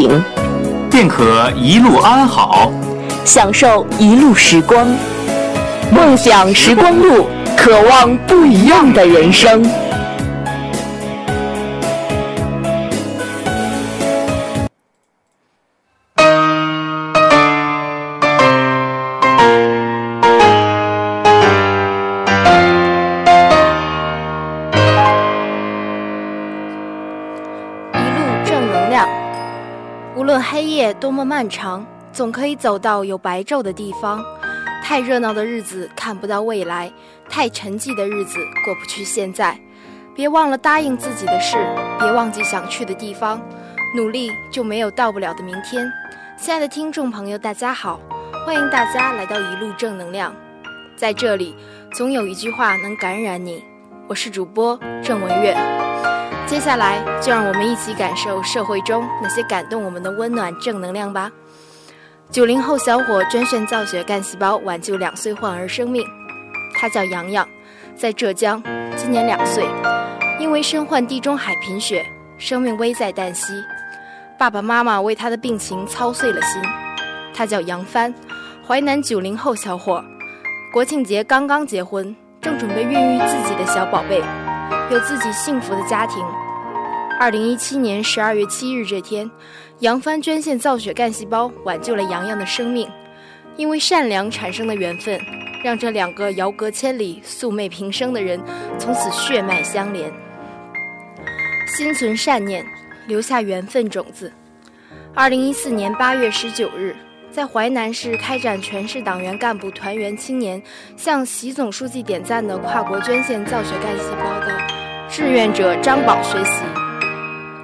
[0.00, 0.24] 景，
[0.90, 2.72] 便可一路安好，
[3.26, 4.86] 享受一路时光。
[5.90, 9.62] 梦想时光路，渴望不一样的人生。
[31.24, 34.24] 漫长，总可以走到有白昼的地方。
[34.82, 36.92] 太热闹的日子看不到未来，
[37.28, 39.58] 太沉寂的日子过不去现在。
[40.14, 41.56] 别忘了答应自己的事，
[41.98, 43.40] 别忘记想去的地方。
[43.96, 45.90] 努力就没有到不了的明天。
[46.36, 48.00] 亲爱的听众朋友，大家好，
[48.44, 50.34] 欢迎大家来到一路正能量。
[50.96, 51.54] 在这里，
[51.94, 53.62] 总有一句话能感染你。
[54.08, 55.91] 我是主播郑文月。
[56.52, 61.32] 接下来，就让我们一起感受社会中那些感动我们的温暖正能量吧。
[62.30, 66.06] 九零后小伙捐献造血干细胞，挽救两岁患儿生命。
[66.78, 67.48] 他叫杨洋，
[67.96, 68.62] 在浙江，
[68.96, 69.66] 今年两岁，
[70.38, 72.04] 因为身患地中海贫血，
[72.36, 73.54] 生命危在旦夕。
[74.38, 76.60] 爸爸妈妈为他的病情操碎了心。
[77.34, 78.14] 他叫杨帆，
[78.68, 80.04] 淮南九零后小伙，
[80.70, 84.22] 国庆节刚刚结婚，正准备孕育自己的小宝贝。
[84.90, 86.22] 有自己幸福的家庭。
[87.22, 89.30] 二零一七年十二月七日这天，
[89.78, 92.90] 杨帆捐献造血干细胞，挽救了洋洋的生命。
[93.56, 95.20] 因为善良产生的缘分，
[95.62, 98.40] 让这两个遥隔千里、素昧平生的人
[98.76, 100.12] 从此血脉相连。
[101.68, 102.66] 心存善念，
[103.06, 104.32] 留下缘分种子。
[105.14, 106.96] 二零一四年八月十九日。
[107.30, 110.60] 在淮南市开展全市党员干部团员青年
[110.98, 114.60] 向习总书记点赞的跨国捐献造血干细胞的
[115.08, 116.81] 志愿者张宝学习。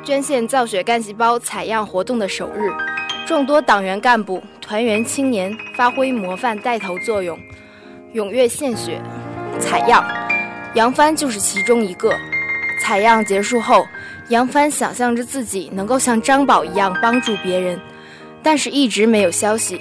[0.09, 2.73] 捐献造血干细胞采样活动的首日，
[3.27, 7.39] 众多党员干部、团员青年发挥模范带头作用，
[8.15, 8.98] 踊跃献血、
[9.61, 10.03] 采样。
[10.72, 12.10] 杨帆就是其中一个。
[12.81, 13.87] 采样结束后，
[14.31, 17.78] 杨帆想象着自己能够像张宝一样帮助别人。
[18.43, 19.78] 但是一直没有消息。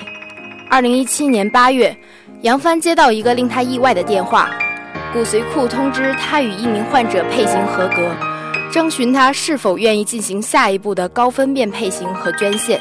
[0.70, 1.96] 二零一七年八月，
[2.42, 4.50] 杨帆接到一个令他意外的电话，
[5.14, 8.12] 骨髓库通知他与一名患者配型合格，
[8.70, 12.80] 征询他是否愿意进行下一步的高分辨配型和捐献。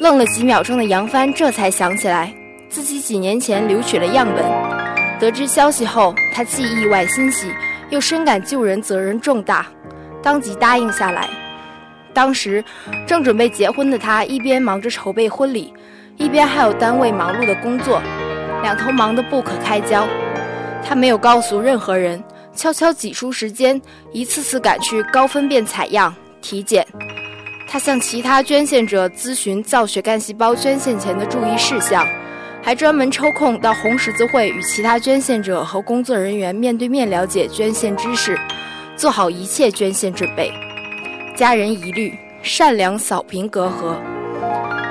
[0.00, 2.32] 愣了几秒钟的杨帆这才想起来，
[2.68, 4.44] 自己几年前留取了样本。
[5.18, 7.52] 得知消息后，他既意外欣喜，
[7.90, 9.66] 又深感救人责任重大，
[10.22, 11.28] 当即答应下来。
[12.14, 12.64] 当时，
[13.06, 15.72] 正准备结婚的他，一边忙着筹备婚礼，
[16.16, 18.00] 一边还有单位忙碌的工作，
[18.62, 20.08] 两头忙得不可开交。
[20.82, 22.22] 他没有告诉任何人，
[22.60, 23.80] 悄悄挤出时间，
[24.12, 26.86] 一次次赶去高分辨采样、体检。
[27.66, 32.06] 他向其他捐献者咨询造血干细胞捐献前的注意事项，
[32.62, 38.38] 还专门抽空到红十字会与其他捐献者和工作人员面对面了解捐献知识，
[38.94, 40.52] 做好一切捐献准备。
[41.34, 43.96] 家人一律善良扫平隔阂。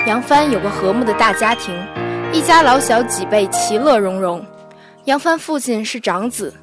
[0.08, 1.76] 杨帆有个和睦的大家庭，
[2.34, 4.44] 一家老小几辈其乐融融。
[5.06, 6.54] 杨帆父亲是长子，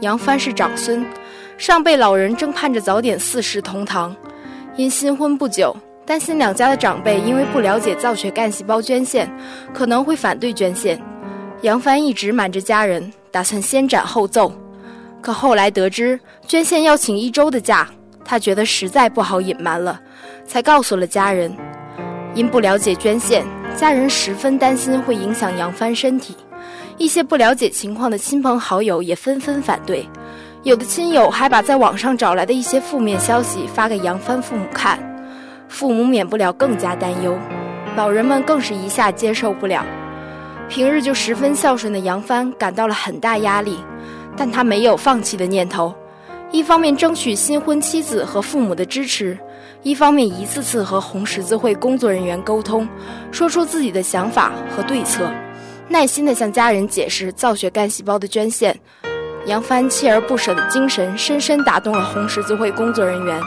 [0.00, 1.04] 杨帆是长孙，
[1.56, 4.14] 上辈老人正盼着早点四世同堂。
[4.76, 5.74] 因新婚不久，
[6.04, 9.26] 担心两家的长辈因为不了解造血干细胞捐献，
[9.72, 11.00] 可能会反对捐献。
[11.62, 14.52] 杨帆一直瞒着家人，打算先斩后奏。
[15.22, 17.88] 可后来得知捐献要请一周的假。
[18.22, 19.98] 他觉得实在不好隐瞒了，
[20.44, 21.50] 才告诉了家人。
[22.34, 26.36] 因不了解捐献，家人十分担心会影响杨帆身体。
[26.98, 30.08] 一些不了解情况的亲朋好友也纷纷反对，
[30.62, 34.98] 有的亲友还把在网上找来的一些负面消息发给杨帆父母看，
[35.68, 37.38] 父母免不了更加担忧，
[37.96, 39.84] 老人们更是一下接受不了。
[40.68, 43.78] 平日就十分孝顺的杨帆感到了很大压力，
[44.34, 45.94] 但他没有放弃的念头。
[46.50, 49.38] 一方面争取新婚妻子和父母的支持，
[49.82, 52.88] 一方面一次次和红十字会工作人员沟通，
[53.30, 55.30] 说出自己的想法和对策，
[55.88, 58.78] 耐心地向家人解释造血干细胞的捐献。
[59.46, 63.40] 杨帆锲而不舍的精神深深打动了红十字会工作人员，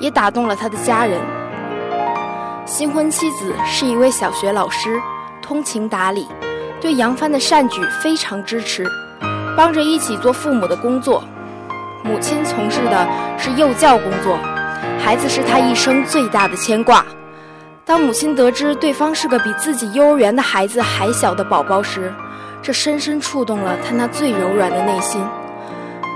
[0.00, 1.20] 也打动了他的家人。
[2.66, 5.00] 新婚妻子是一位小学老师，
[5.40, 6.26] 通情达理，
[6.80, 8.84] 对杨帆的善举非常支持，
[9.56, 11.22] 帮着一起做父母的工作。
[12.02, 13.06] 母亲从事的
[13.38, 14.36] 是幼教工作，
[14.98, 17.06] 孩子是他一生最大的牵挂。
[17.86, 22.12] 当母亲得知对方是个比自己幼儿园的孩子还小的宝宝时，
[22.60, 25.24] 这深深触动了他那最柔软的内心。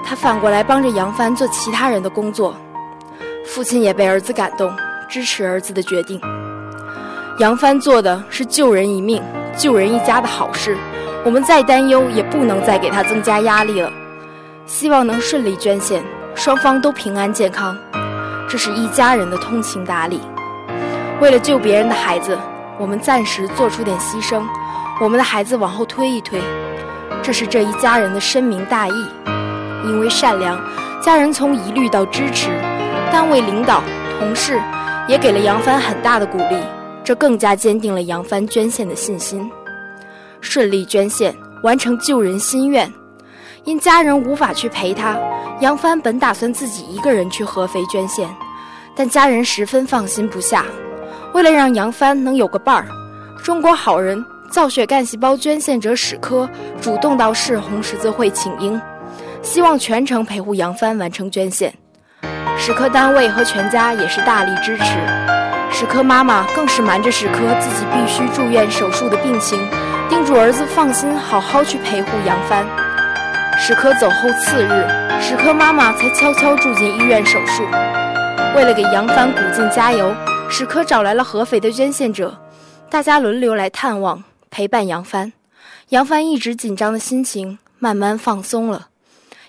[0.05, 2.56] 他反过来帮着杨帆做其他人的工作，
[3.46, 4.75] 父亲也被儿子感动，
[5.08, 6.20] 支持儿子的决定。
[7.38, 9.23] 杨帆做的是救人一命、
[9.56, 10.76] 救人一家的好事，
[11.25, 13.88] 我们再担忧也不能再给他增加压力了。
[14.66, 16.02] 希望能顺利捐献，
[16.34, 17.78] 双方都平安健康，
[18.49, 20.20] 这是一家人的通情达理。
[21.20, 22.38] 为了救别人的孩子，
[22.78, 24.43] 我们暂时做出点牺牲，
[24.99, 26.40] 我们的孩子往后推一推，
[27.22, 29.06] 这是这一家人的深明大义。
[29.84, 30.58] 因为善良，
[31.02, 32.49] 家人从疑虑到支持，
[33.12, 33.82] 单位领导、
[34.19, 34.58] 同事
[35.06, 36.56] 也给了杨帆很大的鼓励，
[37.05, 39.50] 这更加坚定了杨帆捐献的信心。
[40.40, 42.90] 顺利捐献，完成救人心愿。
[43.64, 45.19] 因家人无法去陪他，
[45.61, 48.26] 杨帆本打算自己一个人去合肥捐献，
[48.94, 50.64] 但家人十分放心不下。
[51.32, 52.87] 为了让杨帆能有个伴儿，
[53.44, 56.49] 中国好人造血干细胞捐献者史科
[56.81, 58.81] 主动到市红十字会请缨，
[59.41, 61.73] 希望全程陪护杨帆完成捐献。
[62.59, 64.85] 史科单位和全家也是大力支持，
[65.71, 69.56] 史科妈妈更是瞒着史科自己必须住院手术的病情，
[70.09, 72.67] 叮嘱儿子放心好好去陪护杨帆。
[73.56, 74.88] 史科走后次日，
[75.21, 77.62] 史科妈妈才悄悄住进医院手术。
[78.56, 80.12] 为了给杨帆鼓劲加油。
[80.52, 82.37] 史科找来了合肥的捐献者，
[82.91, 85.32] 大家轮流来探望陪伴杨帆。
[85.91, 88.88] 杨帆一直紧张的心情慢慢放松了，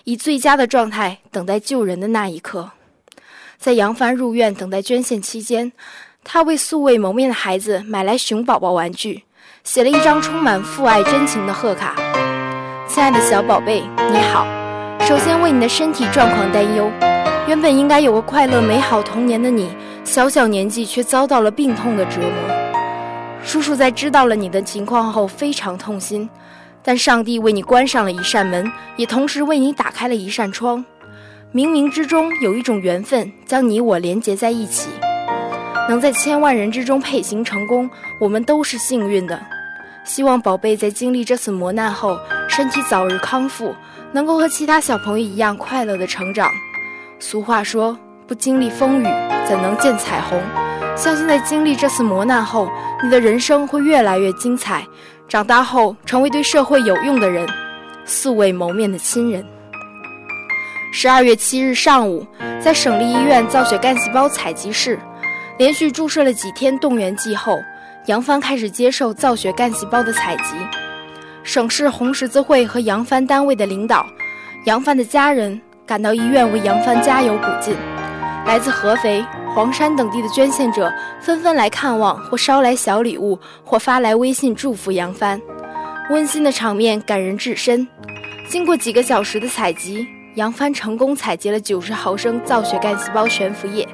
[0.04, 2.70] 以最佳的状态等待救人的那一刻。
[3.58, 5.72] 在杨帆入院等待捐献期间，
[6.22, 9.24] 他为素未谋面的孩子买来熊宝宝玩具，
[9.64, 11.96] 写了一张充满父爱真情的贺卡
[12.86, 14.46] ：“亲爱的小宝贝，你好，
[15.00, 16.88] 首先为你的身体状况担忧。
[17.48, 19.68] 原本应该有个快乐美好童年的你。”
[20.04, 26.28] 小小年纪却遭到了病痛的折磨，叔叔在知道了你的情况后非常痛心，
[26.82, 30.84] 但上帝为你关上了一扇门，也同时为你打开了一扇窗，
[31.54, 34.90] 冥冥之中有一种缘分将你我连结在一起，
[35.88, 37.88] 能在千万人之中配型成功，
[38.20, 39.40] 我们都是幸运的。
[40.04, 42.18] 希望宝贝在经历这次磨难后，
[42.48, 43.74] 身体早日康复，
[44.12, 46.50] 能够和其他小朋友一样快乐的成长。
[47.18, 47.96] 俗话说。
[48.32, 49.06] 不经历风雨，
[49.46, 50.40] 怎能见彩虹？
[50.96, 52.66] 相信在经历这次磨难后，
[53.02, 54.82] 你的人生会越来越精彩。
[55.28, 57.46] 长大后，成为对社会有用的人，
[58.06, 59.44] 素未谋面的亲人。
[60.94, 62.26] 十二月七日上午，
[62.58, 64.98] 在省立医院造血干细胞采集室，
[65.58, 67.58] 连续注射了几天动员剂后，
[68.06, 70.56] 杨帆开始接受造血干细胞的采集。
[71.42, 74.06] 省市红十字会和杨帆单位的领导，
[74.64, 77.76] 杨帆的家人赶到医院为杨帆加油鼓劲。
[78.46, 79.24] 来自合肥、
[79.54, 85.40] 黄山等地的捐献者纷纷来看望，或捎来小礼物，或发来微信祝福杨帆。
[86.10, 87.86] 温馨的场面感人至深。
[88.48, 93.88] 经过几个小时的采集，杨帆成功采集了九十毫升造血干细胞悬浮液。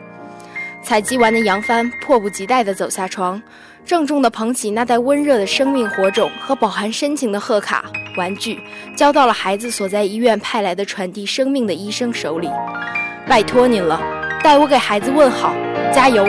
[0.83, 3.41] 采集完的杨帆迫不及待地走下床，
[3.85, 7.85] 郑重地捧起那袋温热的生命火种和饱含深情的贺卡
[8.17, 8.59] 玩具，
[8.97, 12.51] 交到了孩子所在医院派来的传递生命的医生手里。
[13.29, 14.18] 拜托您了。
[14.49, 15.53] 代我给孩子问好，
[15.93, 16.27] 加油！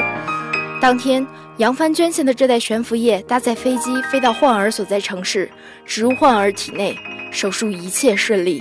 [0.81, 1.25] 当天，
[1.56, 5.50] 杨帆捐献的这袋悬浮液搭载飞机飞到患儿所在城市，
[5.86, 6.94] 植入患儿体内，
[7.31, 8.60] 手术一切顺利。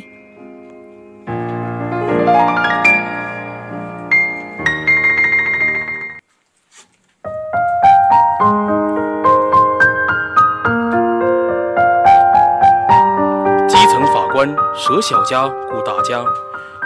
[13.67, 16.25] 基层法官舍小家顾大家，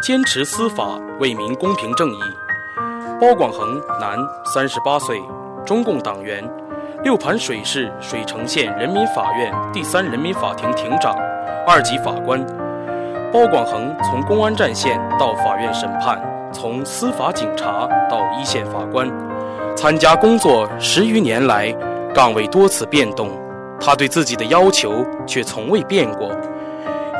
[0.03, 2.19] 坚持司法为民公平正义。
[3.23, 4.19] 包广恒，男，
[4.53, 5.23] 三十八岁，
[5.65, 6.43] 中共党员，
[7.05, 11.15] 六盘水市水城县人民法院第三人民法庭庭长，
[11.65, 12.45] 二级法官。
[13.33, 16.21] 包广恒从公安战线到法院审判，
[16.53, 19.09] 从司法警察到一线法官，
[19.77, 21.73] 参加工作十余年来，
[22.13, 23.31] 岗位多次变动，
[23.81, 26.29] 他对自己的要求却从未变过：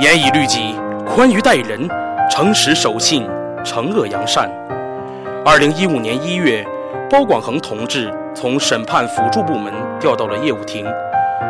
[0.01, 0.75] 严以律己，
[1.07, 1.89] 宽于待人，
[2.29, 3.25] 诚实守信，
[3.65, 4.51] 惩恶扬善。
[5.45, 6.65] 二零一五年一月，
[7.11, 10.87] 包广恒同志从审判辅助部门调到了业务庭，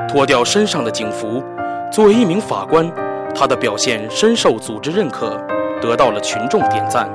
[0.09, 1.45] 脱掉身上的警服，
[1.93, 2.91] 作为一名法官，
[3.35, 5.39] 他的表现深受组织认可，
[5.83, 7.07] 得到了群众点赞。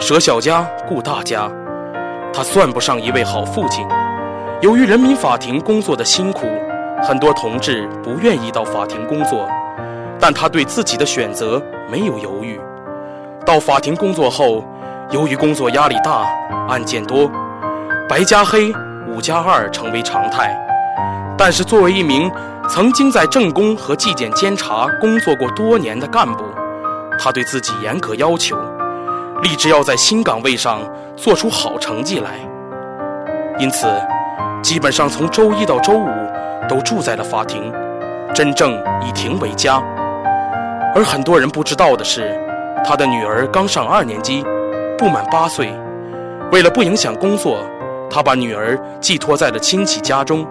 [0.00, 1.52] 舍小家顾大家，
[2.32, 3.86] 他算不上一位好父亲。
[4.62, 6.46] 由于人民法庭工作的辛苦，
[7.02, 9.46] 很多同志不愿意到法庭工作，
[10.18, 12.58] 但他对自己的选择没有犹豫。
[13.44, 14.64] 到法庭工作后。
[15.12, 16.26] 由于工作压力大，
[16.70, 17.30] 案件多，
[18.08, 18.72] 白加黑、
[19.06, 20.58] 五加二成为常态。
[21.36, 22.32] 但是，作为一名
[22.66, 26.44] 曾经在政工和纪检监察工作过多年的干部，
[27.18, 28.56] 他对自己严格要求，
[29.42, 30.80] 立志要在新岗位上
[31.14, 32.30] 做出好成绩来。
[33.58, 33.86] 因此，
[34.62, 36.08] 基本上从周一到周五
[36.70, 37.70] 都住在了法庭，
[38.34, 39.78] 真正以庭为家。
[40.94, 42.34] 而很多人不知道的是，
[42.82, 44.42] 他的女儿刚上二年级，
[45.02, 45.68] 不满八岁。
[46.52, 47.58] 为了不影响工作，
[48.08, 50.46] 他把女儿寄托在了亲戚家中，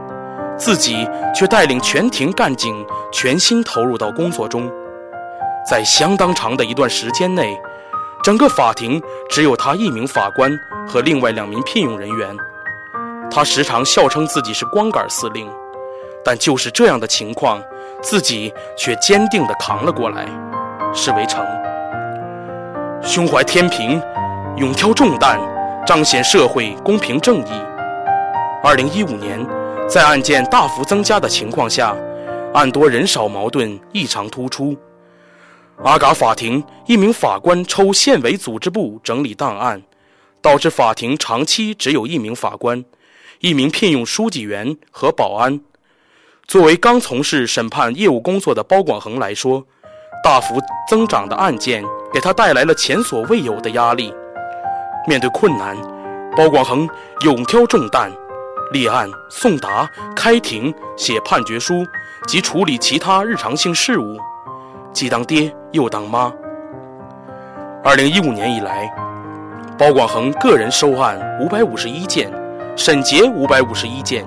[0.58, 4.70] 自己却带领全庭干警全心投入到工作中。
[5.66, 7.58] 在相当长的一段时间内，
[8.22, 10.52] 整个法庭只有他一名法官
[10.86, 12.36] 和另外两名聘用人员。
[13.32, 15.50] 他时常笑称自己是光杆司令，
[16.26, 17.64] 但就是这样的情况，
[18.02, 20.26] 自己却坚定地扛了过来，
[20.94, 21.42] 是为成。
[23.02, 24.00] 胸怀天平，
[24.58, 25.40] 勇挑重担。
[25.84, 27.52] 彰显社会公平正义。
[28.64, 29.44] 二零一五年，
[29.90, 31.96] 在案件大幅增加的情况下，
[32.54, 34.78] 案多人少矛盾异常突出。
[35.84, 39.82] 阿嘎法庭一名法官抽县委组织部整理档案，
[40.40, 42.86] 导致法庭长期只有一名法官、
[43.40, 45.60] 一名聘用书记员和保安。
[46.46, 49.66] 作为刚从事审判业务工作的包广恒来说，
[50.24, 54.14] 大幅增长的案件给他带来了前所未有的压力。
[55.08, 55.76] 面对困难，
[56.38, 56.88] 包广恒
[57.26, 58.12] 勇挑重担，
[58.72, 61.86] 立案、送达、开庭、写判决书
[62.28, 64.18] 及处理其他日常性事务，
[64.94, 66.32] 既当爹又当妈。
[67.84, 68.94] 二零一五年以来，
[69.78, 72.32] 包广恒个人收案五百五十一件，
[72.76, 74.24] 审结五百五十一件，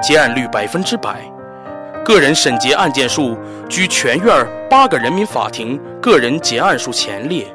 [0.00, 1.20] 结案率百分之百，
[2.06, 3.36] 个人审结案件数
[3.68, 7.46] 居全院八个人民法庭个人结案数前列。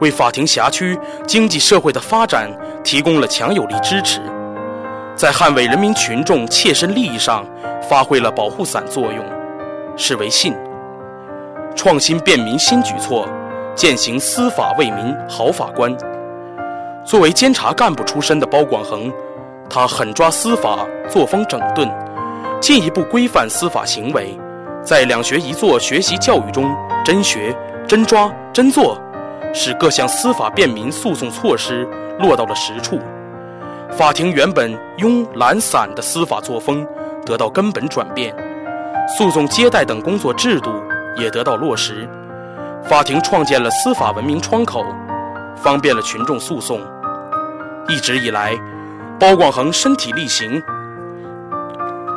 [0.00, 2.50] 为法庭辖区经济社会的发展
[2.84, 4.20] 提供了强有力支持，
[5.14, 7.44] 在捍卫人民群众切身利益上
[7.88, 9.24] 发挥了保护伞作用，
[9.96, 10.54] 是为信。
[11.74, 13.26] 创新便民新举措，
[13.74, 15.94] 践行司法为民好法官。
[17.04, 19.12] 作为监察干部出身的包广恒，
[19.68, 21.88] 他狠抓司法作风整顿，
[22.60, 24.36] 进一步规范司法行为，
[24.82, 26.74] 在两学一做学习教育中
[27.04, 29.00] 真学、真抓、真做。
[29.52, 31.86] 使各项司法便民诉讼措施
[32.20, 32.98] 落到了实处，
[33.90, 36.86] 法庭原本慵懒散的司法作风
[37.24, 38.34] 得到根本转变，
[39.16, 40.70] 诉讼接待等工作制度
[41.16, 42.08] 也得到落实，
[42.84, 44.84] 法庭创建了司法文明窗口，
[45.56, 46.80] 方便了群众诉讼。
[47.88, 48.52] 一直以来，
[49.18, 50.62] 包广恒身体力行，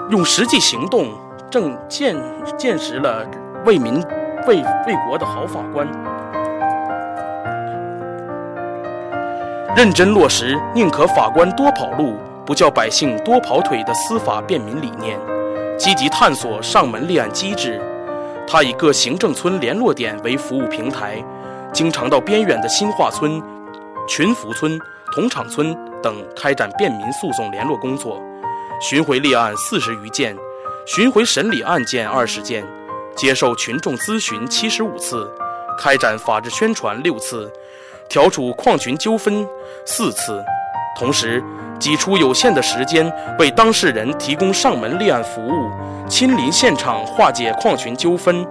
[0.09, 1.07] 用实际行动
[1.49, 2.15] 正见
[2.57, 3.25] 见识了
[3.65, 4.03] 为民
[4.47, 5.87] 为为国的好法官。
[9.75, 15.17] 认真落实“宁可法官多跑路，不叫百姓多跑腿”的司法便民理念，
[15.77, 17.79] 积极探索上门立案机制。
[18.47, 21.23] 他以各行政村联络点为服务平台，
[21.71, 23.41] 经常到边远的新化村、
[24.07, 24.77] 群福村、
[25.13, 28.19] 同场村等开展便民诉讼联络工作，
[28.81, 30.35] 巡回立案四十余件，
[30.87, 32.65] 巡回审理案件二十件，
[33.15, 35.31] 接受群众咨询七十五次，
[35.77, 37.49] 开展法制宣传六次。
[38.09, 39.47] 调处矿群纠纷
[39.85, 40.43] 四次，
[40.97, 41.43] 同时
[41.79, 45.69] 挤出有限的时间为当事人提供上门立案服务，
[46.09, 48.43] 亲临现场化解矿群纠纷。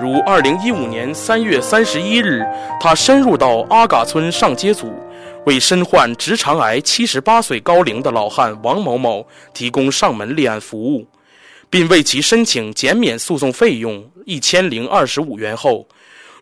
[0.00, 2.44] 如二零一五年三月三十一日，
[2.80, 4.92] 他深入到阿嘎村上街组，
[5.46, 9.24] 为身患直肠癌七十八岁高龄的老汉王某某
[9.54, 11.06] 提供上门立案服务，
[11.70, 15.86] 并为其申请减免诉讼费用一千零二十五元后。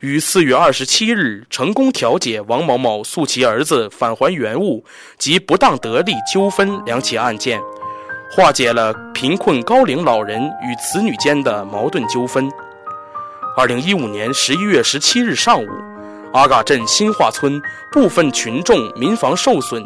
[0.01, 4.83] 于四月二十七日成功调解王某某诉其儿子返还原物
[5.19, 7.61] 及不当得利纠纷两起案件，
[8.35, 12.51] 化解了贫困高龄老人与子女间的矛盾纠纷。
[13.59, 15.69] 二零一五年十一月十七日上午，
[16.33, 17.61] 阿嘎镇新化村
[17.93, 19.85] 部分群众民房受损，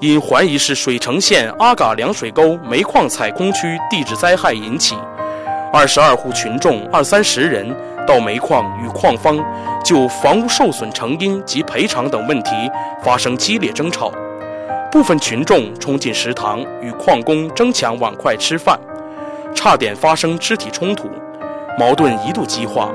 [0.00, 4.96] 因怀疑是水城县阿嘎凉水沟煤矿采空区地质灾害引起，
[5.72, 7.74] 二十二户群众二三十人。
[8.06, 9.38] 到煤矿与矿方
[9.84, 12.50] 就房屋受损成因及赔偿等问题
[13.02, 14.12] 发生激烈争吵，
[14.90, 18.78] 部分群众冲进食堂与矿工争抢碗筷吃饭，
[19.54, 21.08] 差点发生肢体冲突，
[21.78, 22.90] 矛盾一度激化。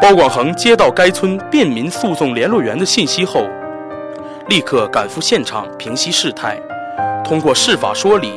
[0.00, 3.46] 包广恒接到该村便民诉讼联络员的信息后，
[4.48, 6.60] 立刻赶赴现场平息事态，
[7.24, 8.28] 通过释法说理，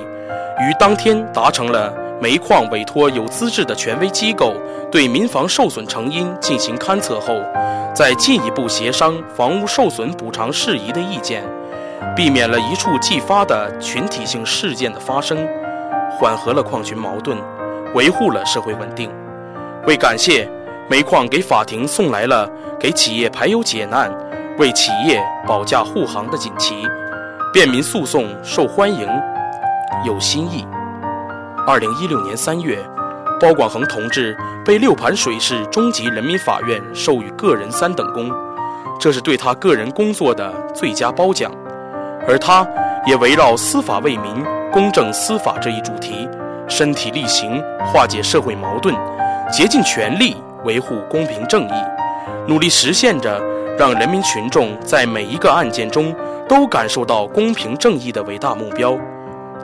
[0.59, 1.93] 于当天达成了。
[2.21, 4.53] 煤矿委托有资质的权威机构
[4.91, 7.41] 对民房受损成因进行勘测后，
[7.95, 11.43] 再进一步协商房屋受损补偿事宜的意见，
[12.15, 15.47] 避免了一触即发的群体性事件的发生，
[16.11, 17.37] 缓和了矿群矛盾，
[17.95, 19.09] 维护了社会稳定。
[19.87, 20.49] 为感谢，
[20.89, 24.13] 煤矿给法庭送来了给企业排忧解难、
[24.57, 26.85] 为企业保驾护航的锦旗，
[27.53, 29.07] 便民诉讼受欢迎，
[30.05, 30.67] 有新意。
[31.67, 32.83] 二零一六年三月，
[33.39, 34.35] 包广恒同志
[34.65, 38.31] 被六盘水市中级人民法院授予个人三等功，
[38.99, 41.51] 这是对他个人工作的最佳褒奖。
[42.27, 42.67] 而他
[43.05, 46.27] 也围绕司法为民、公正司法这一主题，
[46.67, 48.95] 身体力行化解社会矛盾，
[49.51, 51.83] 竭尽全力维护公平正义，
[52.47, 53.39] 努力实现着
[53.77, 56.15] 让人民群众在每一个案件中
[56.47, 58.97] 都感受到公平正义的伟大目标。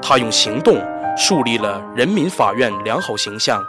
[0.01, 0.77] 他用行动
[1.17, 3.61] 树立了人民法院良好形象，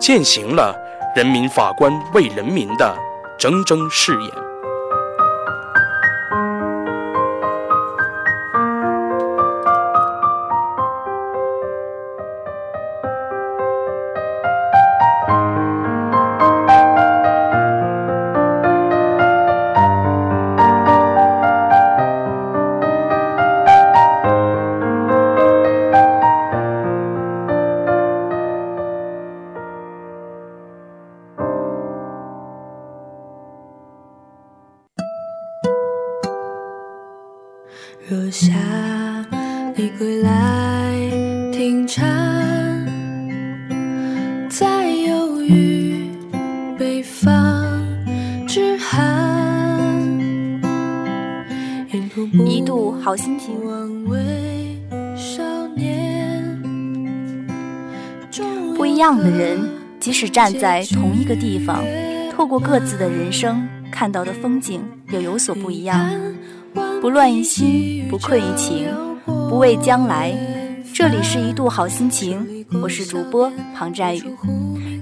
[0.00, 0.74] 践行了
[1.16, 2.96] 人民法官为人民的
[3.38, 4.43] 铮铮誓言。
[58.94, 59.58] 一样的人，
[59.98, 61.84] 即使站在同一个地方，
[62.30, 66.08] 透过各自的人生，看到的风景也有所不一样。
[67.02, 68.86] 不乱于心，不困于情，
[69.24, 70.32] 不畏将来。
[70.94, 74.22] 这里是一度好心情，我是主播庞占宇。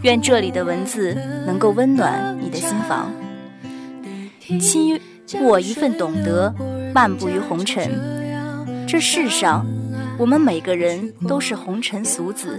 [0.03, 1.15] 愿这里的文字
[1.47, 3.13] 能够温暖你的心房。
[4.59, 4.99] 亲
[5.43, 6.55] 我一份懂得，
[6.95, 7.91] 漫步于红尘。
[8.89, 9.67] 这世上，
[10.23, 12.57] 我们每个人都是红尘俗子，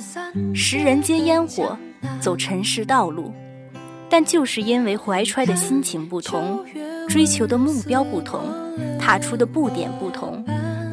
[0.54, 1.78] 食人间烟火，
[2.20, 3.34] 走尘世道路。
[4.10, 6.62] 但就是因为怀揣的心情不同，
[7.08, 8.42] 追求的目标不同。
[9.00, 10.44] 踏出的步点不同，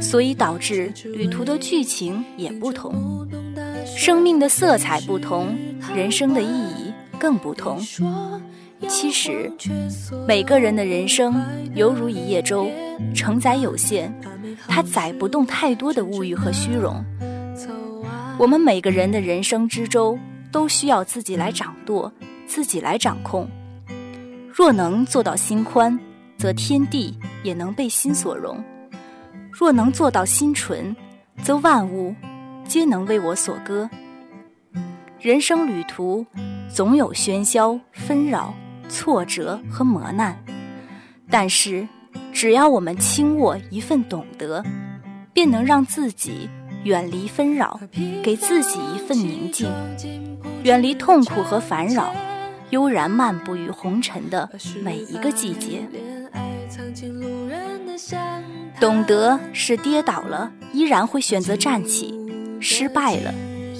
[0.01, 3.27] 所以导致旅途的剧情也不同。
[3.85, 5.53] 生命的色彩不同，
[5.93, 7.85] 人生的意义更不同。
[8.87, 9.51] 其实，
[10.25, 12.71] 每个人的人生犹如一叶舟，
[13.13, 14.15] 承载有限，
[14.67, 17.05] 它载不动太多的物欲和虚荣。
[18.39, 20.19] 我们每个人的人生之舟，
[20.51, 22.13] 都需要自己来掌舵，
[22.47, 23.49] 自己来掌控。
[24.53, 25.99] 若能做到心宽。
[26.41, 28.57] 则天地也能被心所容；
[29.53, 30.97] 若能做到心纯，
[31.43, 32.17] 则万物
[32.65, 33.91] 皆能为我所歌。
[35.21, 36.25] 人生旅途
[36.73, 38.55] 总有喧嚣、纷扰、
[38.89, 40.35] 挫折和磨难，
[41.29, 41.87] 但是
[42.33, 44.65] 只要我们轻握一份懂得，
[45.33, 46.49] 便能让自己
[46.85, 47.79] 远离纷扰，
[48.23, 49.69] 给自己一份宁静，
[50.63, 52.15] 远离痛苦和烦扰，
[52.71, 54.49] 悠然漫步于红尘的
[54.83, 55.87] 每一个季节。
[58.81, 62.19] 懂得是跌倒了依然会选择站起，
[62.61, 63.35] 失败了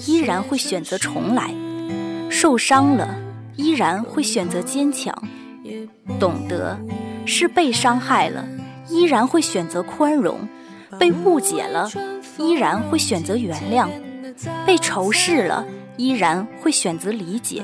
[0.05, 1.51] 依然会选择重来，
[2.29, 3.15] 受伤了
[3.55, 5.15] 依然会选择坚强。
[6.19, 6.77] 懂得
[7.25, 8.45] 是被伤害了
[8.89, 10.47] 依然会选择宽容，
[10.99, 11.89] 被误解了
[12.37, 13.87] 依然会选择原谅，
[14.65, 15.65] 被仇视了
[15.97, 17.63] 依然会选择理解。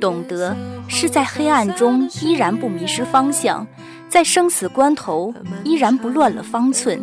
[0.00, 0.56] 懂得
[0.88, 3.66] 是在黑暗中依然不迷失方向。
[4.08, 5.32] 在生死关头，
[5.64, 7.02] 依然不乱了方寸；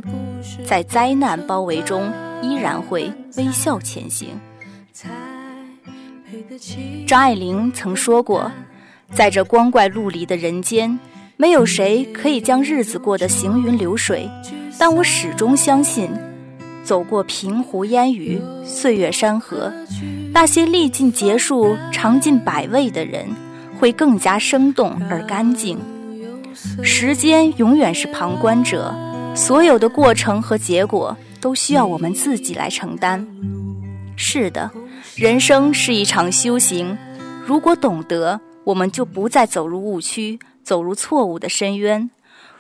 [0.64, 2.12] 在灾难包围中，
[2.44, 4.40] 依然会微笑前行。
[7.08, 8.52] 张爱玲曾说过，
[9.14, 10.98] 在这光怪陆离的人间，
[11.36, 14.30] 没有谁可以将日子过得行云流水。
[14.78, 16.10] 但我始终相信，
[16.84, 19.72] 走过平湖烟雨、岁月山河，
[20.32, 23.28] 那些历尽劫数、尝尽百味的人，
[23.78, 25.78] 会更加生动而干净。
[26.82, 28.94] 时间永远是旁观者，
[29.36, 33.26] 所有的过程和结果都需要我们自己来承担。
[34.16, 34.70] 是的，
[35.16, 36.98] 人生是一场修行，
[37.46, 38.40] 如果懂得，
[38.70, 42.08] 我们就不再走入误区，走入错误的深渊；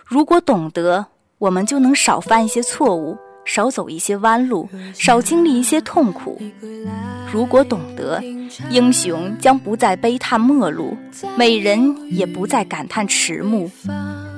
[0.07, 1.05] 如果懂得，
[1.37, 6.41] 我们就能少犯一些错误，少走一些弯路，少经历一些痛苦。
[7.31, 8.19] 如果懂得，
[8.71, 10.97] 英雄将不再悲叹末路，
[11.37, 13.69] 美人也不再感叹迟暮。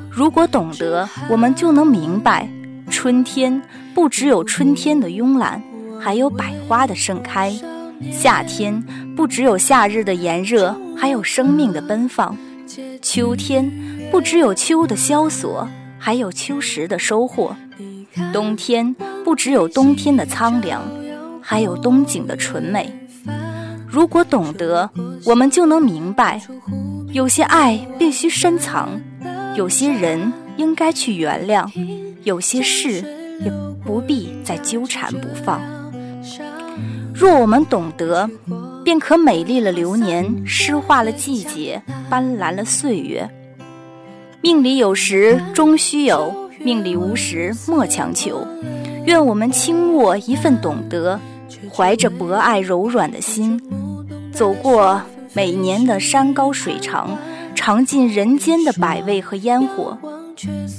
[0.10, 2.50] 如果懂得，我们就能明白，
[2.90, 3.62] 春天
[3.96, 5.64] 不只有春天的慵懒，
[6.02, 7.54] 还有百花的盛开；
[8.10, 8.82] 夏天
[9.16, 12.34] 不只有夏日的炎热，还有生命的奔放；
[13.02, 13.70] 秋天
[14.10, 15.68] 不只有秋的萧索，
[16.00, 17.56] 还有秋实的收获。
[18.34, 20.82] 冬天不只有冬天的苍凉，
[21.42, 22.92] 还有冬景的纯美。
[23.88, 24.90] 如果懂得，
[25.26, 26.42] 我们就能明白，
[27.12, 28.90] 有些爱必须深藏，
[29.56, 31.70] 有些人应该去原谅，
[32.24, 33.04] 有些事
[33.44, 33.52] 也
[33.86, 35.62] 不必再纠缠不放。
[37.22, 38.28] 若我们懂得，
[38.84, 41.80] 便可美丽了流年，诗化了季节，
[42.10, 43.30] 斑斓了岁月。
[44.42, 48.44] 命里有时终须有，命里无时莫强求。
[49.06, 51.20] 愿我们轻握一份懂得，
[51.72, 53.62] 怀着博爱柔软的心，
[54.34, 55.00] 走过
[55.34, 57.16] 每年的山高水长，
[57.54, 59.96] 尝尽人间的百味和烟火，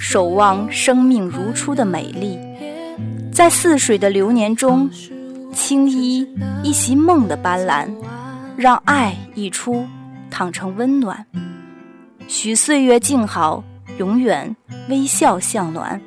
[0.00, 2.36] 守望生命如初的美丽，
[3.32, 4.90] 在似水的流年中，
[5.52, 6.26] 青衣
[6.62, 7.86] 一袭梦的斑斓，
[8.56, 9.86] 让爱溢出，
[10.30, 11.24] 淌成温暖。
[12.26, 13.62] 许岁月静好，
[13.98, 14.56] 永远
[14.88, 16.00] 微笑向暖。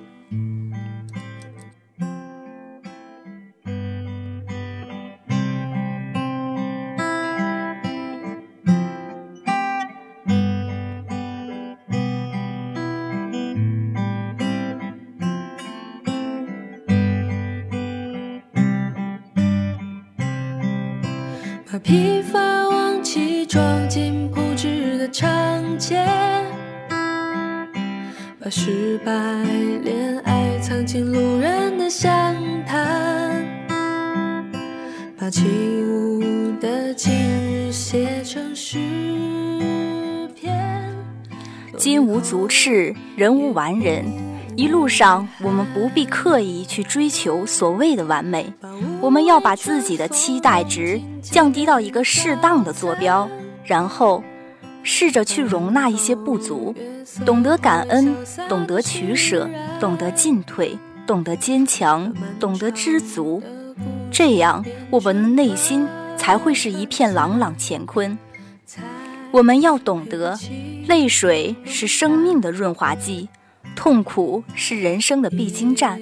[21.86, 26.04] 把披发往起装进铺纸的长街，
[28.40, 29.12] 把失败
[29.84, 33.46] 恋爱藏进路人的详谈，
[35.16, 35.44] 把起
[35.84, 38.80] 舞的今日写成诗
[40.36, 40.92] 篇。
[41.78, 44.06] 金无足赤，人无完人。
[44.58, 48.52] 一路上，我们不必刻意去追求所谓的完美，
[49.02, 53.30] 我们要把自己的期待值降低到一个适当的坐标，
[53.66, 54.24] 然后
[54.82, 56.74] 试着去容纳一些不足，
[57.26, 58.16] 懂得感恩，
[58.48, 63.44] 懂得取舍，懂得进退，懂得坚强，懂得知足，
[64.10, 68.18] 这样我们的内心才会是一片朗朗乾坤。
[69.32, 70.40] 我们要懂得，
[70.88, 73.28] 泪水是生命的润滑剂。
[73.74, 76.00] 痛苦是人生的必经站，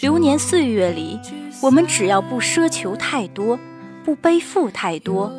[0.00, 1.18] 流年岁月里，
[1.60, 3.58] 我们只要不奢求太多，
[4.04, 5.32] 不背负太多，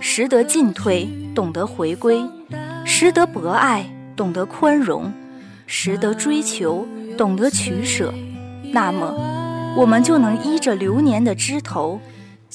[0.00, 2.24] 识得进退，懂得回归，
[2.84, 5.12] 识得博爱，懂得宽容，
[5.66, 8.12] 识得追求，懂得取舍，
[8.72, 12.00] 那么，我们就能依着流年的枝头，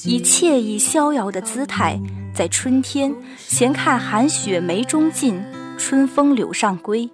[0.04, 1.98] 以惬意逍遥的姿态，
[2.34, 5.42] 在春天闲看寒雪梅中尽，
[5.78, 7.08] 春风柳上归。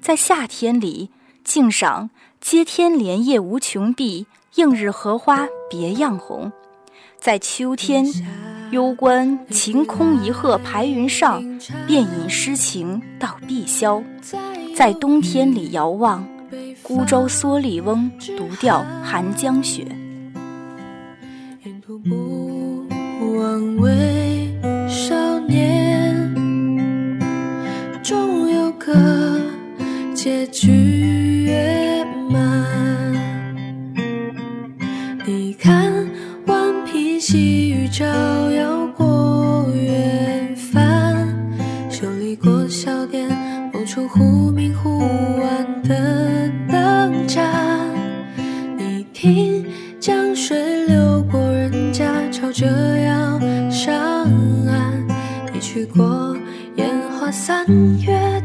[0.00, 1.10] 在夏天里
[1.44, 2.08] 静赏
[2.40, 6.50] 接天莲叶无穷碧，映日荷花别样红；
[7.18, 8.06] 在秋天
[8.70, 11.42] 幽观晴空一鹤排云上，
[11.86, 14.02] 便引诗情到碧霄；
[14.74, 16.26] 在冬天里遥望
[16.82, 19.86] 孤舟蓑笠翁，独钓寒江雪。
[21.62, 22.86] 沿途不
[23.38, 24.19] 忘为
[30.22, 32.66] 结局圆满。
[35.26, 35.90] 你看，
[36.44, 38.04] 顽皮细雨照
[38.50, 41.26] 耀过远帆，
[41.88, 43.30] 修理过小店，
[43.72, 45.00] 某处忽明忽
[45.40, 47.88] 暗的灯盏。
[48.76, 49.64] 你听，
[49.98, 53.94] 江水流过人家，吵着要上
[54.68, 55.02] 岸。
[55.50, 56.36] 你去过
[56.76, 56.86] 烟
[57.18, 57.64] 花三
[58.02, 58.39] 月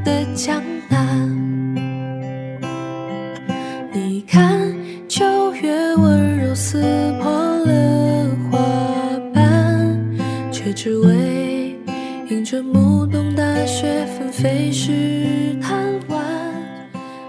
[10.85, 11.75] 只为
[12.29, 16.23] 迎着暮冬大雪纷飞时贪玩。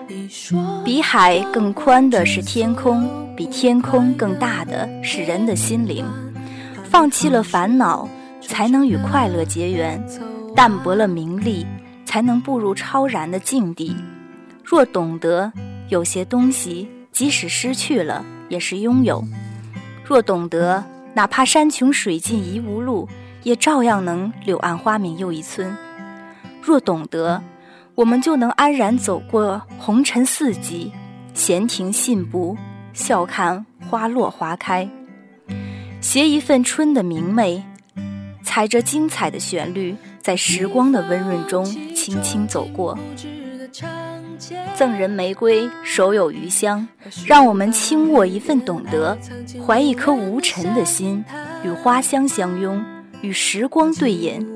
[0.07, 6.05] 你说，比海更宽的是天空，比天空更大的是人的心灵。
[6.85, 8.07] 放弃了烦恼，
[8.43, 9.99] 才能与快乐结缘；
[10.55, 11.67] 淡薄了名利，
[12.05, 13.97] 才能步入超然的境地。
[14.63, 15.51] 若懂得，
[15.89, 19.25] 有些东西即使失去了，也是拥有；
[20.05, 23.09] 若懂得，哪怕山穷水尽疑无路。
[23.47, 25.73] 也照样能柳暗花明又一村。
[26.61, 27.41] 若懂得，
[27.95, 30.91] 我们就能安然走过红尘四季，
[31.33, 32.57] 闲庭信步，
[32.93, 34.89] 笑看花落花开，
[36.01, 37.63] 携一份春的明媚，
[38.43, 42.99] 踩着精彩的旋律，在时光的温润中轻轻走过。
[44.75, 46.85] 赠人玫瑰，手有余香。
[47.25, 49.17] 让我们轻握一份懂得，
[49.65, 51.25] 怀一颗无尘的心，
[51.63, 52.85] 与花香相拥。
[53.23, 54.47] 与时光对饮，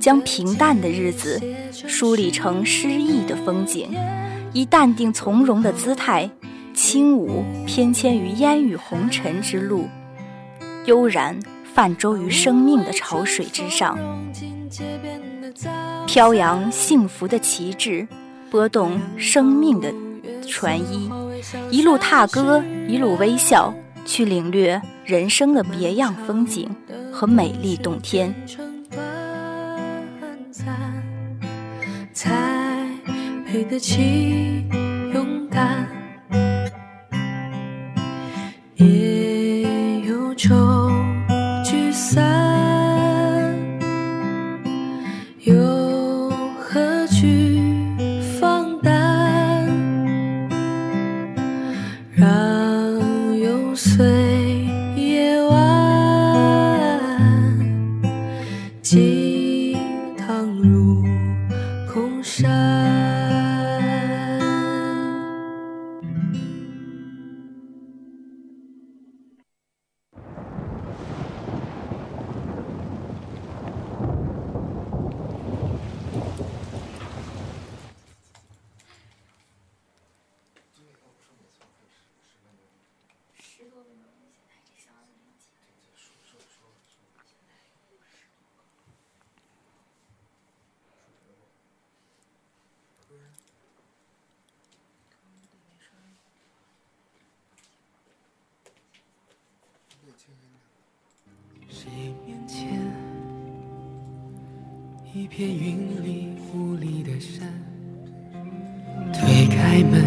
[0.00, 1.40] 将平淡的日子
[1.72, 3.90] 梳理成诗意的风景，
[4.52, 6.30] 以淡定从容的姿态，
[6.74, 9.88] 轻舞翩跹于烟雨红尘之路，
[10.86, 11.38] 悠然
[11.74, 13.98] 泛舟于生命的潮水之上，
[16.06, 18.06] 飘扬幸福的旗帜，
[18.50, 19.92] 拨动生命的
[20.46, 21.10] 船衣，
[21.70, 26.68] 一路踏歌，一路微笑，去领略人生的别样风景
[27.12, 28.34] 和美丽洞天。
[32.12, 32.88] 才
[33.46, 34.64] 配得起
[35.12, 35.88] 勇敢，
[109.74, 110.04] 开门，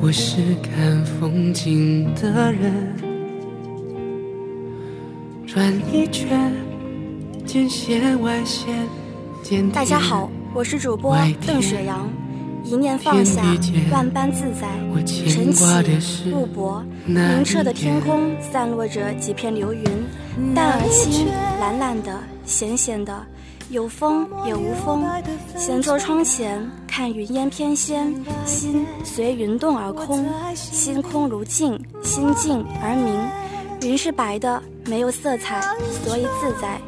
[0.00, 2.92] 我是看风景的人。
[5.46, 6.52] 转一圈，
[7.46, 8.74] 见线外线，
[9.40, 11.16] 见大家好，我是主播
[11.46, 12.10] 邓雪阳。
[12.64, 13.44] 一念放下，
[13.92, 14.66] 万般自在。
[15.06, 19.84] 晨起，雾薄，明澈的天空散落着几片流云，
[20.56, 21.28] 淡而清，
[21.60, 23.24] 蓝蓝的，咸咸的，
[23.72, 25.02] 有风也无风。
[25.56, 30.24] 闲坐窗前，看云烟翩跹，心随云动而空。
[30.54, 33.90] 心空如镜，心静而明。
[33.90, 35.58] 云是白的，没有色彩，
[36.04, 36.78] 所以自在；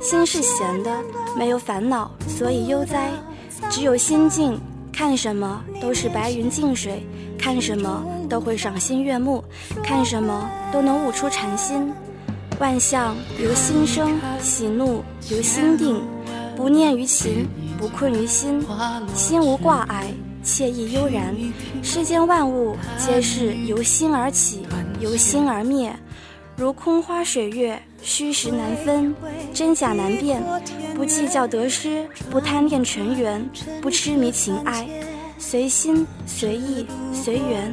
[0.00, 0.96] 心是闲的，
[1.36, 3.10] 没有烦恼，所以悠哉。
[3.68, 4.58] 只有心静。
[4.92, 7.06] 看什么都是白云净水，
[7.38, 9.44] 看什么都会赏心悦目，
[9.80, 11.92] 看什么都能悟出禅心。
[12.58, 16.02] 万象由心生，喜怒由心定，
[16.58, 18.60] 不念于情，不困于心，
[19.14, 20.12] 心无挂碍，
[20.44, 21.32] 惬意悠然。
[21.84, 24.66] 世间万物皆是由心而起，
[24.98, 25.94] 由心而灭，
[26.56, 29.14] 如空花水月，虚实难分，
[29.54, 30.42] 真假难辨。
[30.96, 33.48] 不计较得失，不贪恋尘缘，
[33.80, 34.84] 不痴迷情爱，
[35.38, 37.72] 随心随意随缘，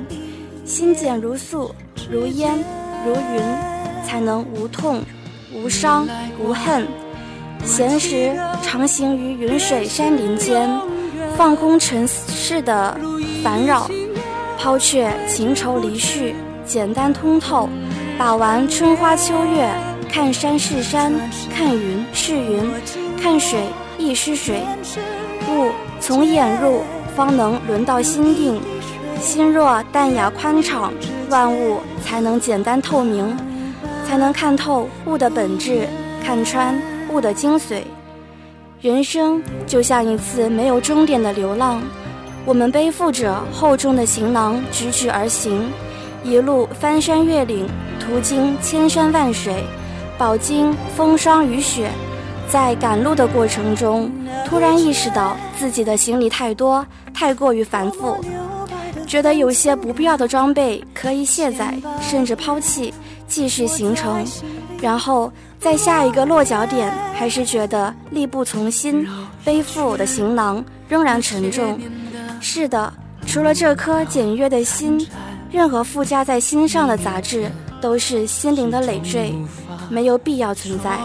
[0.64, 1.74] 心简如素，
[2.08, 2.56] 如烟
[3.04, 3.42] 如云，
[4.06, 5.02] 才能无痛
[5.56, 6.08] 无伤
[6.40, 6.86] 无恨。
[7.66, 10.70] 闲时常行于云水山林间，
[11.36, 12.96] 放空尘世的
[13.44, 13.90] 烦扰，
[14.58, 17.68] 抛却情愁离绪，简单通透，
[18.18, 19.68] 把玩春花秋月，
[20.10, 21.12] 看山是山，
[21.52, 22.72] 看云是云。
[23.20, 23.60] 看水
[23.98, 24.62] 亦是水，
[25.50, 26.84] 物从眼入，
[27.16, 28.62] 方能轮到心定。
[29.20, 30.94] 心若淡雅宽敞，
[31.30, 33.36] 万物才能简单透明，
[34.08, 35.88] 才能看透物的本质，
[36.24, 36.80] 看穿
[37.16, 37.84] 物的精髓。
[38.82, 41.82] 人生就像一次没有终点的流浪，
[42.46, 45.72] 我们背负着厚重的行囊，踽踽而行，
[46.24, 47.66] 一路翻山越岭，
[48.00, 49.64] 途经千山万水，
[50.18, 51.90] 饱经风霜雨雪。
[52.48, 54.12] 在赶路的过程中，
[54.46, 58.18] 突然意识到自己的行李太多，太过于繁复，
[59.08, 62.94] 觉得有些不必要的装备可以卸载，甚至抛弃，
[63.28, 64.24] 继续行程。
[64.80, 65.32] 然后
[65.66, 69.04] 在下一个落脚点，还是觉得力不从心，
[69.44, 71.82] 背负的行囊仍然沉重。
[72.40, 72.94] 是的，
[73.26, 75.08] 除了这颗简约的心，
[75.50, 77.52] 任何附加在心上的杂质
[77.82, 79.34] 都是心灵的累赘，
[79.90, 81.00] 没有必要存在。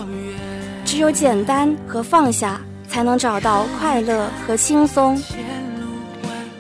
[0.84, 5.18] 只有简单和放下，才能找到快乐和轻松。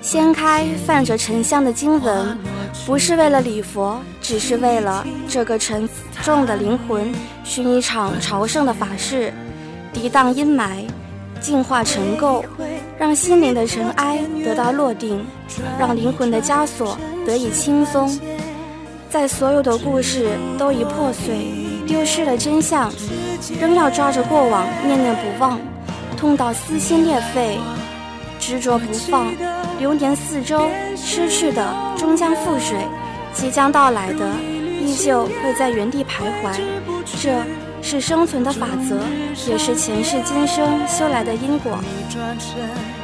[0.00, 2.38] 掀开泛着沉香的经文，
[2.90, 5.88] 不是为了礼佛，只是为了这个沉
[6.24, 9.32] 重的灵魂寻一场朝圣的法事，
[9.94, 10.84] 涤荡阴霾，
[11.40, 12.42] 净化尘垢，
[12.98, 15.24] 让心灵的尘埃得到落定，
[15.78, 18.18] 让灵魂的枷锁得以轻松。
[19.08, 21.46] 在所有的故事都已破碎，
[21.86, 22.92] 丢失了真相。
[23.60, 25.60] 仍要抓着过往念念不忘，
[26.16, 27.56] 痛到撕心裂肺。
[28.40, 29.32] 执着不放，
[29.78, 32.78] 流年四周，失去的终将覆水，
[33.32, 34.28] 即将到来的
[34.80, 36.58] 依旧会在原地徘徊。
[37.22, 37.30] 这
[37.82, 38.98] 是生存的法则，
[39.46, 41.78] 也是前世今生修来的因果。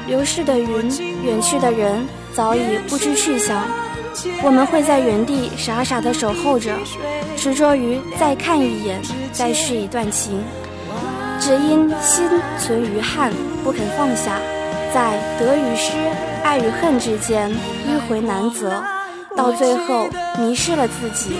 [0.06, 3.62] 流逝的云，远去的人，早已不知去向。
[4.42, 6.72] 我们会在原地傻傻的守候着，
[7.36, 9.00] 执着于再看一眼，
[9.32, 10.42] 再续一段情，
[11.38, 12.26] 只因心
[12.58, 13.30] 存余憾，
[13.62, 14.40] 不肯放下，
[14.92, 15.92] 在得与失、
[16.42, 17.50] 爱与恨之间
[17.86, 18.82] 迂回难择，
[19.36, 21.36] 到最后迷失了自己，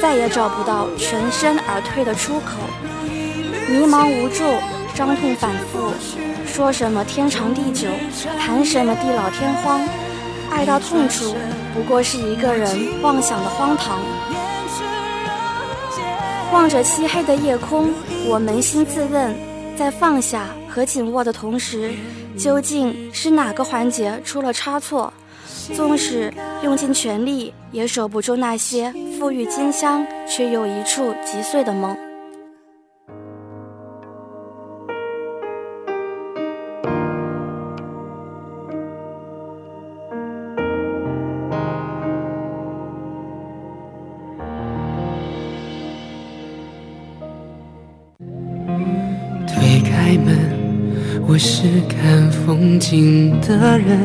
[0.00, 2.58] 再也找不到全身而退的出口，
[3.68, 4.44] 迷茫无助，
[4.94, 5.92] 伤痛反复，
[6.46, 7.88] 说什么天长地久，
[8.38, 9.80] 谈什么地老天荒。
[10.50, 11.36] 爱到痛处，
[11.72, 12.68] 不过是一个人
[13.02, 14.00] 妄想的荒唐。
[16.52, 17.90] 望着漆黑的夜空，
[18.26, 19.32] 我扪心自问，
[19.76, 21.92] 在放下和紧握的同时，
[22.42, 25.12] 究竟是哪个环节出了差错？
[25.74, 31.96] 纵使用尽全力，也守不住那些馥郁金香却又一触即碎的梦。
[52.60, 53.98] 曾经的人，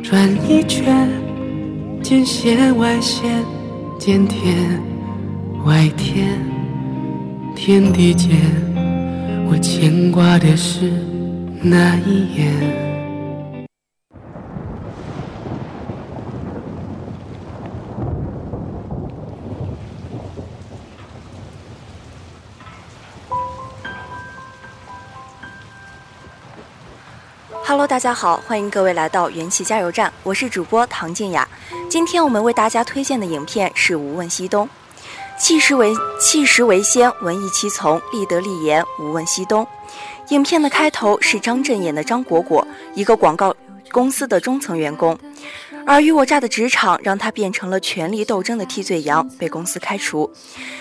[0.00, 1.08] 转一圈，
[2.00, 3.28] 见线外线，
[3.98, 4.54] 见天
[5.64, 6.28] 外天，
[7.56, 8.36] 天地间，
[9.50, 10.92] 我牵挂的是
[11.60, 12.89] 那一眼。
[27.70, 31.48] Hello，大家好，欢迎各位来到元气加油站，我是主播唐静雅。
[31.88, 34.66] 今天我们为大家推荐的影片是《无问西东》，
[35.38, 39.64] 气势为气势为先，文艺七从，立德立言，无问西东。
[40.30, 43.54] 影片的开头是张震演的张果果，一个广告
[43.92, 45.16] 公司的中层员工，
[45.86, 50.28] 尔虞我诈的职场让他变成了权力斗争的替罪羊，被公司开除。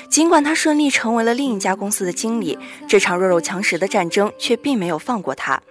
[0.10, 5.62] 尽管他顺利成为了另一家公司的经理，这场弱肉强食的战争却并没有放过他。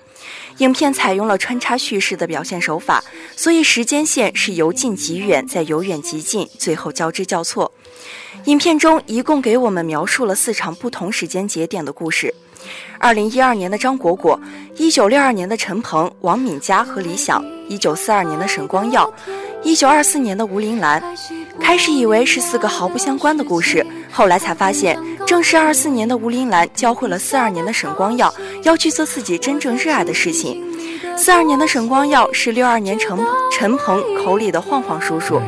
[0.59, 3.03] 影片采用了穿插叙事的表现手法，
[3.37, 7.73] 所以时间线是由近及远，再由远及近，最后交织交错。
[8.45, 12.35] 影片中一共给我们描述了四场不同时间节点的故事：
[12.99, 14.41] 二零一二年的张果果，
[14.77, 19.13] 一九六二年的陈鹏、王敏佳和李想，一九四二年的沈光耀，
[19.63, 21.03] 一九二四年的吴林兰。
[21.61, 30.65] 开始以为是四个毫不相关的故事，后来才发现，正是二四年的吴林兰教会了四二年的沈光耀要去做自己真正热爱的事情。
[31.17, 33.19] 四二年的沈光耀是六二年陈
[33.53, 35.41] 陈鹏口里的晃晃叔叔，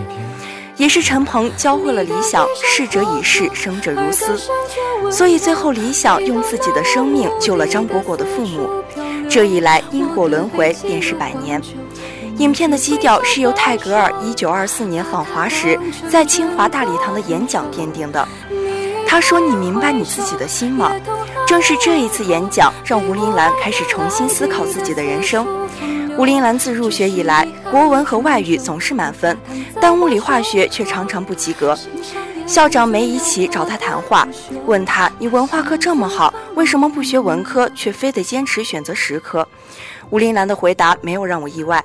[0.80, 4.34] 也是陈鹏教会了李想逝者已逝，生者如斯。
[5.12, 8.82] 所以最后李想用自己的生命救了张果果的父母，
[9.28, 11.60] 这一来因果轮回便是百年。
[12.38, 18.26] 影片的基调是由泰戈尔1924年访华时在清华大礼堂的演讲奠定的。
[19.06, 20.92] 他说：“你明白你自己的心吗？”
[21.46, 25.46] 正是这一次演讲，让吴林兰开始重新思考自己的人生。
[26.20, 29.34] 吴林兰自入学以来，国文和外语总是满分，
[29.80, 31.74] 但物理化学却常常不及格。
[32.46, 34.28] 校长梅贻琦找他谈话，
[34.66, 39.48] 问他：“你文化课这么好，为什么不学文科，却非得坚持选择实科？”
[40.10, 41.82] 吴林兰的回答没有让我意外。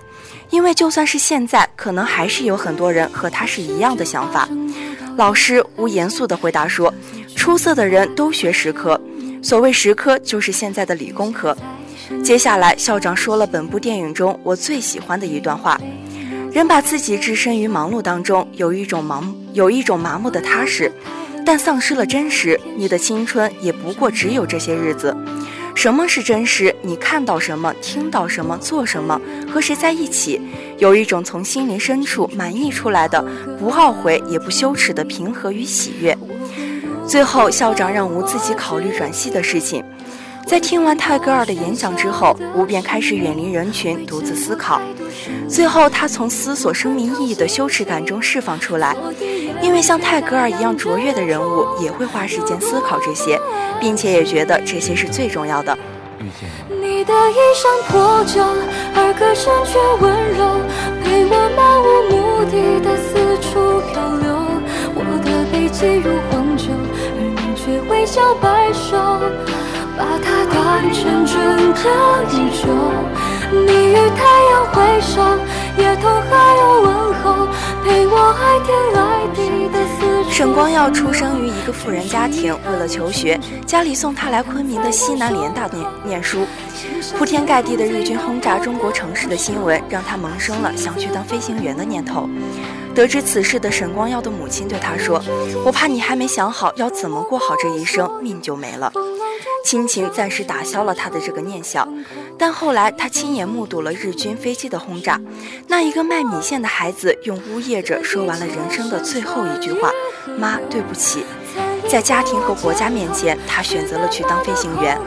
[0.50, 4.50] 因为就算是现在，可能还是有很多人和他是一样的想法。
[5.16, 6.94] 老师吴严肃地回答说
[7.38, 9.00] ：“出色的人都学实科，
[9.42, 11.56] 所谓实科就是现在的理工科。”
[12.24, 15.80] 接下来，校长说了本部电影中我最喜欢的一段话
[16.52, 20.92] ：“人把自己置身于忙碌当中，有一种盲，有一种麻木的踏实，
[21.46, 22.60] 但丧失了真实。
[22.78, 25.16] 你的青春也不过只有这些日子。”
[25.76, 26.74] 什么是真实？
[26.82, 29.20] 你看到什么，听到什么，做什么，
[29.52, 30.40] 和谁在一起，
[30.78, 33.22] 有一种从心灵深处满溢出来的，
[33.60, 36.18] 不懊悔也不羞耻的平和与喜悦。
[37.06, 39.84] 最后，校长让吴自己考虑转系的事情。
[40.46, 44.80] 在听完泰戈尔的演讲之后，吴便开始远离人群，独自思考。
[45.50, 48.96] 最后，他从思索生命意义的羞耻感中释放出来，
[49.62, 53.40] 因为像泰戈尔一样卓越的人物也会花时间思考这些，
[53.80, 55.76] 并且也觉得这些是最重要的。
[56.70, 58.42] 你的衣衫破旧，
[58.96, 60.60] 而歌声却温柔，
[61.04, 63.10] 陪我漫无目的的四
[63.42, 64.26] 处漂流。
[64.94, 66.66] 我的背脊如黄酒，
[67.18, 69.65] 而你却微笑摆首。
[69.98, 71.36] 把它断成整
[71.74, 72.64] 个宇宙。
[73.52, 75.22] 你与太阳挥手，
[75.78, 77.48] 也同海鸥问候，
[77.84, 80.30] 陪我爱天爱地的四处。
[80.32, 86.46] 沈光耀出生于一个富人家庭，为了求学，家里送他来昆明的西南联大念念书。
[87.18, 92.28] 铺天盖地的日军轰炸中国城市的新闻，让他萌生了想去当飞行员的念头。
[92.96, 95.22] 得知此事的沈光耀的母亲对他说
[95.66, 98.92] ：“我怕你还没想好要怎么过好这一生，命就没了。”
[99.66, 101.86] 亲情暂时打消了他的这个念想，
[102.38, 105.20] 但后来他亲眼目睹了日军飞机的轰炸，
[105.68, 109.92] 那一个卖米线的孩子用呜咽着说完了人生的最后一句话
[110.40, 111.26] ：“妈，对不起。”
[111.90, 114.98] 在家庭和国家面前，他选择了去当飞行员。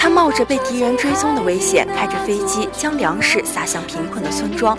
[0.00, 4.74] 他冒着被敌人追踪的危险，开着飞机将粮食撒向贫困的村庄。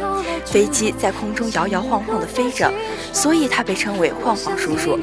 [0.47, 2.74] 飞机在空中摇摇晃晃地飞着，
[3.13, 4.97] 所以他被称为“晃晃叔叔”。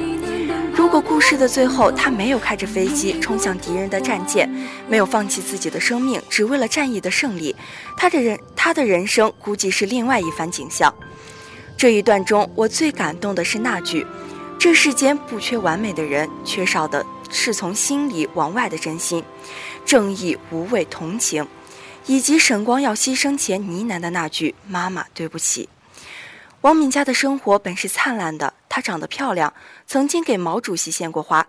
[0.75, 4.49] 如果故事的最后他没有开着飞机冲向敌人的战舰，
[4.89, 7.55] 没有放弃自己的生命，只为了战役的胜利，
[7.95, 10.93] 他的人他的人生估计是另外一番景象。
[11.77, 14.05] 这一段中，我最感动的是那句
[14.59, 19.23] ：“这世间不缺完美的人，缺少的是从心里往外的真心。”
[19.85, 21.47] 正义、无畏、同情，
[22.05, 25.67] 以及沈光耀牺牲前呢喃的那句“妈妈，对不起”。
[26.61, 29.53] 王敏佳的生活本是灿烂的，她长得漂亮，
[29.87, 31.47] 曾经给毛主席献过花，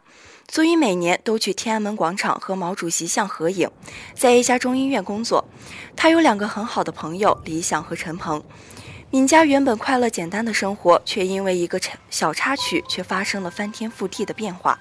[0.49, 3.69] 所以每年都去天安门广场和毛主席像合影。
[4.15, 5.45] 在一家中医院工作，
[5.97, 8.43] 她有两个很好的朋友李想和陈鹏。
[9.11, 14.79] 敏佳原本快乐简单的生活，却因为一个小插曲，却发生了翻天覆地的变化。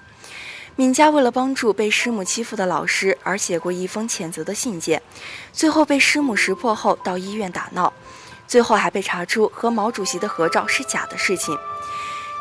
[0.76, 5.02] 敏佳为了帮助被师母欺负的老师而写过一封谴责的信件，
[5.52, 7.92] 最后被师母识破后到医院打闹，
[8.48, 11.56] 最后还被查出和毛主席的合照是假的事情。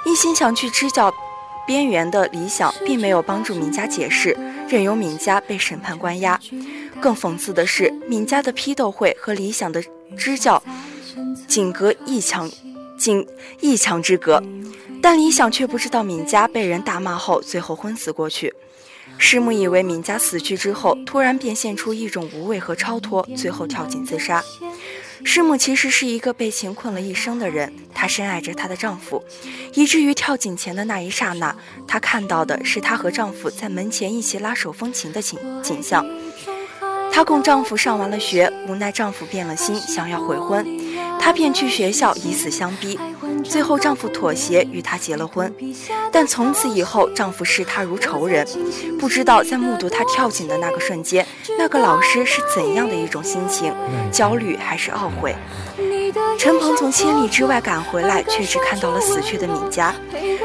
[0.05, 1.13] 一心想去支教
[1.67, 4.37] 边缘的理想，并没有帮助敏佳解释，
[4.69, 6.39] 任由敏佳被审判关押。
[7.01, 9.83] 更讽刺的是，敏佳的批斗会和理想的
[10.17, 10.61] 支教
[11.47, 12.49] 仅隔一墙，
[12.97, 13.27] 仅
[13.59, 14.41] 一墙之隔。
[15.01, 18.53] 但李想却不知道敏佳被人大骂后，最后昏死过去。
[19.17, 24.43] 师母以为敏佳死去之后，突然变现出一种无畏和超脱，最后跳井自杀。
[25.23, 29.23] 师母其实是一个被情困了一生的人，她深爱着她的丈夫，
[29.73, 31.53] 以至于跳井前的那一刹那，
[31.87, 36.05] 她看到的是她和丈夫在门前一起拉手风琴的景景象。
[37.11, 40.65] 她供丈夫上完了学，无奈丈夫变了心，想要悔婚，
[41.19, 42.97] 她便去学校以死相逼。
[43.43, 45.53] 最后，丈夫妥协与她结了婚，
[46.11, 48.47] 但从此以后，丈夫视她如仇人。
[48.99, 51.25] 不知道在目睹她跳井的那个瞬间，
[51.57, 53.73] 那个老师是怎样的一种心情？
[54.11, 55.35] 焦虑还是懊悔？
[56.37, 59.93] 陈鹏从千里之外赶回来，却只看到了死去的敏佳。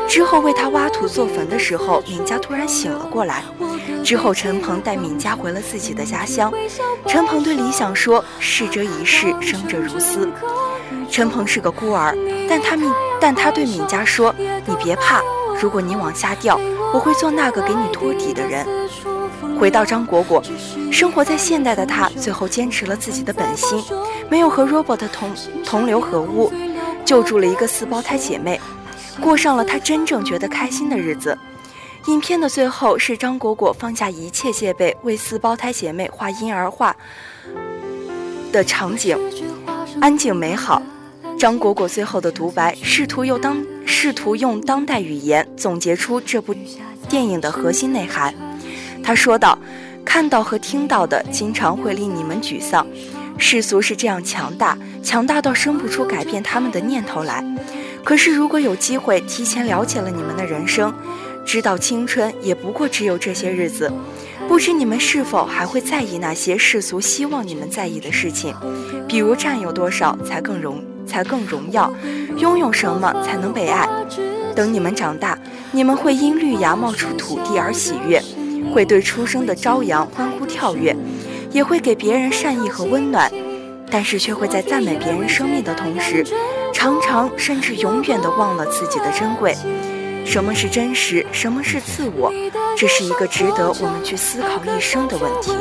[0.09, 3.43] 之后为他挖土做坟的时候，敏佳突然醒了过来。
[4.03, 6.53] 之后，陈鹏带敏佳回了自己的家乡。
[7.07, 10.31] 陈鹏对李想说：“逝者已逝，生者如斯。”
[11.11, 12.17] 陈鹏是个孤儿，
[12.49, 14.35] 但他敏，但他对敏佳说
[14.67, 15.23] ：“你别怕，
[15.61, 16.61] 如果你往下掉，
[16.93, 18.67] 我会做那个给你托底的人。”
[19.59, 20.43] 回到张果果，
[20.91, 23.83] 生活在现代的她，最后坚持了自己的本心，
[24.29, 25.31] 没有和 Robert 同
[25.65, 26.53] 同流合污，
[27.05, 28.61] 救助了一个四胞胎姐妹，
[29.21, 31.37] 过上了她真正觉得开心的日子。
[32.07, 36.95] 影片的最后是张果果放下一切戒备，为四胞胎姐妹画婴儿画
[38.53, 39.17] 的场景，
[40.01, 40.83] 安静美好。
[41.39, 46.55] 张果果最后的独白，试图用当试图用当代语言总结出这部
[47.09, 48.35] 电影的核心内涵。
[49.05, 49.59] 他说道
[50.05, 52.87] ：“看到和听到的，经常会令你们沮丧。
[53.37, 57.45] 世俗是这样强大，强大到生不出改变他们的念头来。
[58.03, 60.93] 可是如果有机会提前了解了你们的人生，
[61.45, 63.93] 知道青春也不过只有这些日子，
[64.49, 68.55] 不知你们是否还会在意那些世俗希望你们在意的事情，
[69.07, 71.93] 比如占有多少才更容。”才更荣耀，
[72.39, 73.87] 拥有什么才能被爱？
[74.57, 75.39] 等你们长大，
[75.71, 78.19] 你们会因绿芽冒出土地而喜悦，
[78.75, 80.97] 会对出生的朝阳欢呼跳跃，
[81.53, 83.31] 也会给别人善意和温暖，
[83.89, 86.25] 但是却会在赞美别人生命的同时，
[86.73, 89.55] 常常甚至永远的忘了自己的珍贵。
[90.25, 91.25] 什么是真实？
[91.31, 92.33] 什么是自我？
[92.77, 95.53] 这是一个值得我们去思考一生的问题。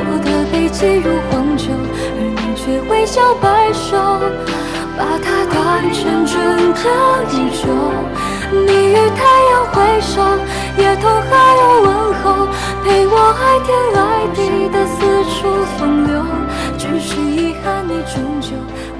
[0.00, 1.70] 我的背脊如黄酒，
[2.18, 3.96] 而你却微笑摆手，
[4.98, 5.56] 把它当
[5.94, 6.36] 成整
[6.74, 6.82] 个
[7.32, 7.62] 宇宙。
[8.50, 9.20] 你与太
[9.50, 10.20] 阳挥手，
[10.76, 11.88] 也同海鸥问
[12.20, 12.48] 候，
[12.82, 14.96] 陪我爱天爱地的四
[15.30, 15.36] 处
[15.78, 16.12] 风流。
[16.76, 18.48] 只是遗憾，你终究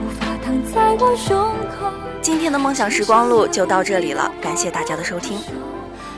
[0.01, 0.49] 无法躺。
[0.73, 1.91] 在我胸口。
[2.21, 5.39] 今天的梦想时光录就到这里了，感谢大家的收听。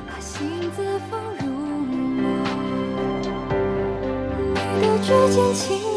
[0.06, 2.22] 把心字放入墨，
[4.80, 5.89] 你的指尖轻。